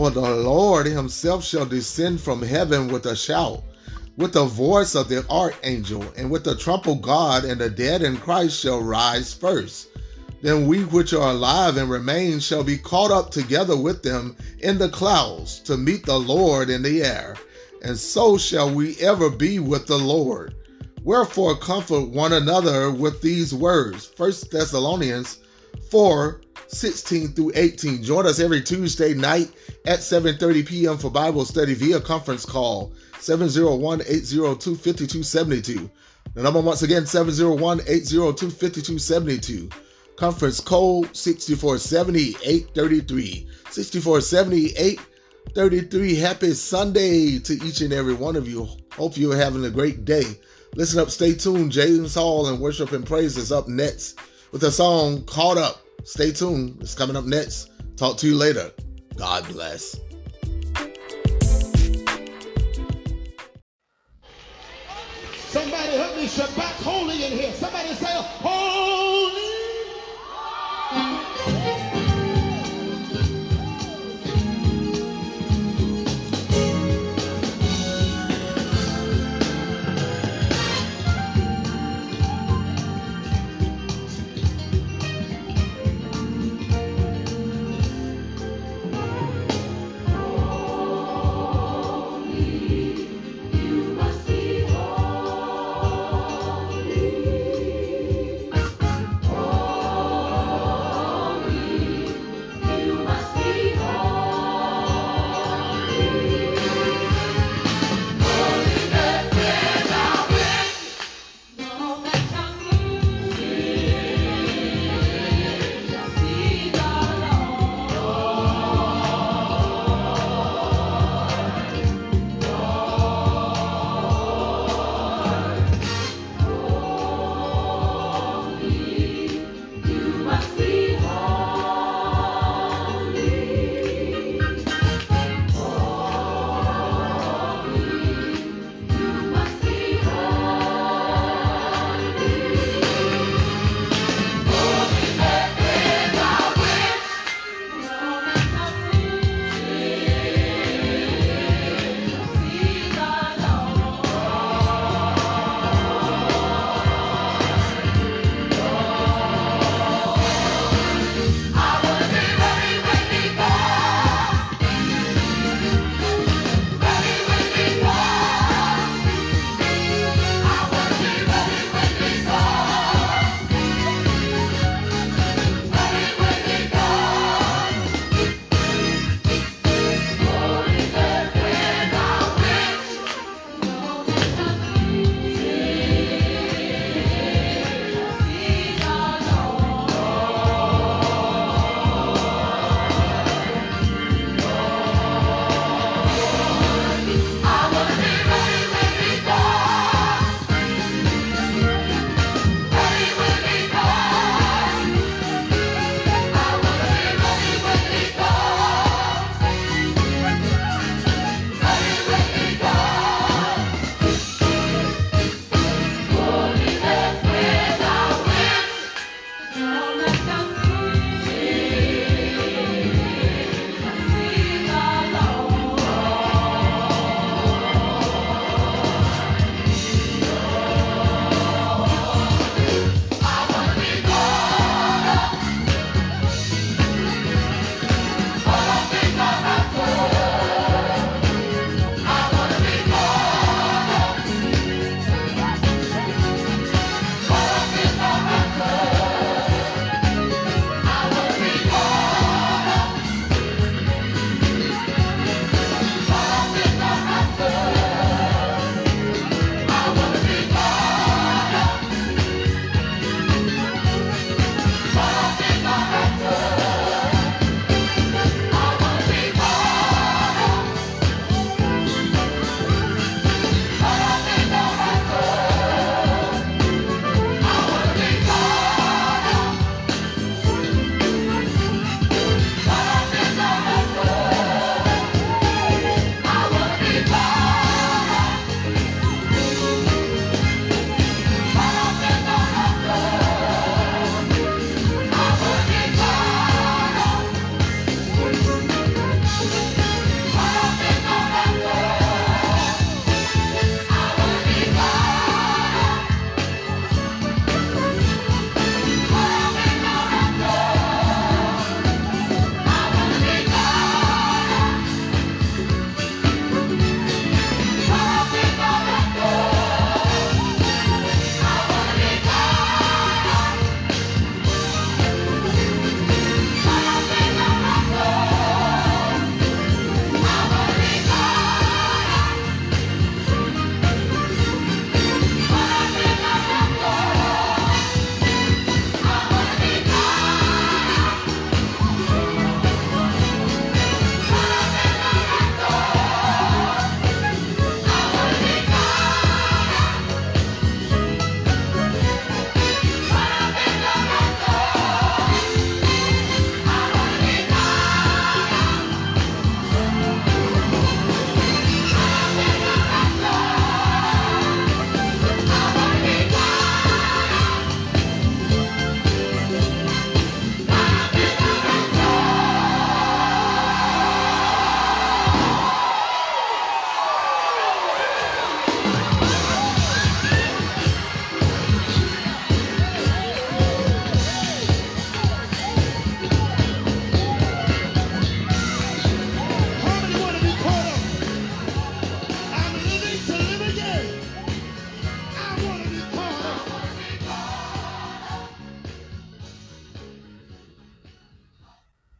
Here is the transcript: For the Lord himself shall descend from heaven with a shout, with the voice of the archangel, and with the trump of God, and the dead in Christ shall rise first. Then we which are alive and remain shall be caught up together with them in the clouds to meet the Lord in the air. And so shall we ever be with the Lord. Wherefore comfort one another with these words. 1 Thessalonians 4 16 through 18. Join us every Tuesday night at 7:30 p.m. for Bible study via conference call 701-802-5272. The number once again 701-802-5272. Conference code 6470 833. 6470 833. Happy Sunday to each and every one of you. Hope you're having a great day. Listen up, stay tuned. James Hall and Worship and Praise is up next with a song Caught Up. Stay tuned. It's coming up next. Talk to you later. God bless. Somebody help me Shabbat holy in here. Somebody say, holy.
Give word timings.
For 0.00 0.10
the 0.10 0.34
Lord 0.34 0.86
himself 0.86 1.44
shall 1.44 1.66
descend 1.66 2.22
from 2.22 2.40
heaven 2.40 2.88
with 2.88 3.04
a 3.04 3.14
shout, 3.14 3.62
with 4.16 4.32
the 4.32 4.46
voice 4.46 4.94
of 4.94 5.10
the 5.10 5.28
archangel, 5.28 6.02
and 6.16 6.30
with 6.30 6.42
the 6.42 6.56
trump 6.56 6.86
of 6.86 7.02
God, 7.02 7.44
and 7.44 7.60
the 7.60 7.68
dead 7.68 8.00
in 8.00 8.16
Christ 8.16 8.58
shall 8.58 8.80
rise 8.80 9.34
first. 9.34 9.88
Then 10.40 10.66
we 10.66 10.84
which 10.84 11.12
are 11.12 11.32
alive 11.32 11.76
and 11.76 11.90
remain 11.90 12.40
shall 12.40 12.64
be 12.64 12.78
caught 12.78 13.10
up 13.10 13.30
together 13.30 13.76
with 13.76 14.02
them 14.02 14.36
in 14.60 14.78
the 14.78 14.88
clouds 14.88 15.58
to 15.64 15.76
meet 15.76 16.06
the 16.06 16.18
Lord 16.18 16.70
in 16.70 16.82
the 16.82 17.02
air. 17.02 17.36
And 17.82 17.98
so 17.98 18.38
shall 18.38 18.74
we 18.74 18.96
ever 19.00 19.28
be 19.28 19.58
with 19.58 19.86
the 19.86 19.98
Lord. 19.98 20.54
Wherefore 21.04 21.58
comfort 21.58 22.08
one 22.08 22.32
another 22.32 22.90
with 22.90 23.20
these 23.20 23.52
words. 23.52 24.10
1 24.16 24.32
Thessalonians 24.50 25.40
4 25.90 26.40
16 26.70 27.28
through 27.28 27.52
18. 27.54 28.02
Join 28.02 28.26
us 28.26 28.40
every 28.40 28.62
Tuesday 28.62 29.14
night 29.14 29.52
at 29.86 30.00
7:30 30.00 30.66
p.m. 30.66 30.98
for 30.98 31.10
Bible 31.10 31.44
study 31.44 31.74
via 31.74 32.00
conference 32.00 32.46
call 32.46 32.92
701-802-5272. 33.14 35.90
The 36.34 36.42
number 36.42 36.60
once 36.60 36.82
again 36.82 37.02
701-802-5272. 37.02 39.72
Conference 40.16 40.60
code 40.60 41.16
6470 41.16 42.36
833. 42.44 43.48
6470 43.70 44.76
833. 44.76 46.14
Happy 46.14 46.52
Sunday 46.52 47.40
to 47.40 47.54
each 47.64 47.80
and 47.80 47.92
every 47.92 48.14
one 48.14 48.36
of 48.36 48.48
you. 48.48 48.68
Hope 48.92 49.16
you're 49.16 49.36
having 49.36 49.64
a 49.64 49.70
great 49.70 50.04
day. 50.04 50.22
Listen 50.76 51.00
up, 51.00 51.10
stay 51.10 51.34
tuned. 51.34 51.72
James 51.72 52.14
Hall 52.14 52.46
and 52.46 52.60
Worship 52.60 52.92
and 52.92 53.04
Praise 53.04 53.36
is 53.36 53.50
up 53.50 53.66
next 53.66 54.20
with 54.52 54.62
a 54.62 54.70
song 54.70 55.24
Caught 55.24 55.58
Up. 55.58 55.80
Stay 56.04 56.32
tuned. 56.32 56.78
It's 56.80 56.94
coming 56.94 57.16
up 57.16 57.24
next. 57.24 57.70
Talk 57.96 58.16
to 58.18 58.26
you 58.26 58.36
later. 58.36 58.70
God 59.16 59.46
bless. 59.48 59.98
Somebody 65.48 65.96
help 65.96 66.16
me 66.16 66.26
Shabbat 66.26 66.82
holy 66.82 67.24
in 67.24 67.32
here. 67.32 67.52
Somebody 67.52 67.94
say, 67.94 68.12
holy. 68.12 69.49